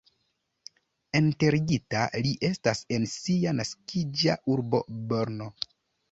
[1.17, 4.81] Enterigita li estas en sia naskiĝa urbo
[5.13, 5.51] Brno.